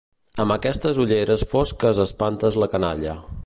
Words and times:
Amb 0.43 0.53
aquestes 0.53 1.01
ulleres 1.03 1.45
fosques 1.53 2.03
espantes 2.07 2.59
la 2.65 2.73
canalla. 2.77 3.19